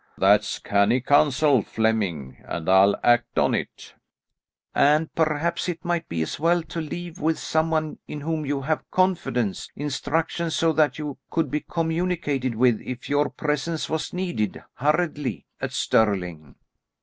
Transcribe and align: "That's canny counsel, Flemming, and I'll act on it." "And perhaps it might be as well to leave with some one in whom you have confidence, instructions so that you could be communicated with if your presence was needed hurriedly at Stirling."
"That's 0.17 0.57
canny 0.57 0.99
counsel, 0.99 1.61
Flemming, 1.61 2.37
and 2.47 2.67
I'll 2.67 2.95
act 3.03 3.37
on 3.37 3.53
it." 3.53 3.93
"And 4.73 5.13
perhaps 5.13 5.69
it 5.69 5.85
might 5.85 6.09
be 6.09 6.23
as 6.23 6.39
well 6.39 6.63
to 6.63 6.81
leave 6.81 7.19
with 7.19 7.37
some 7.37 7.69
one 7.69 7.99
in 8.07 8.21
whom 8.21 8.43
you 8.43 8.61
have 8.61 8.89
confidence, 8.89 9.69
instructions 9.75 10.55
so 10.55 10.73
that 10.73 10.97
you 10.97 11.19
could 11.29 11.51
be 11.51 11.59
communicated 11.59 12.55
with 12.55 12.81
if 12.83 13.09
your 13.09 13.29
presence 13.29 13.91
was 13.91 14.11
needed 14.11 14.63
hurriedly 14.77 15.45
at 15.61 15.71
Stirling." 15.71 16.55